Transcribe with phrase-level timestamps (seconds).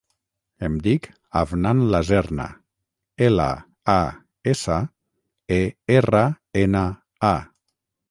[0.69, 1.03] Em dic
[1.41, 2.47] Afnan Laserna:
[3.27, 3.47] ela,
[3.99, 4.01] a,
[4.57, 4.81] essa,
[5.63, 5.65] e,
[6.01, 6.27] erra,
[6.67, 6.87] ena,
[7.35, 7.37] a.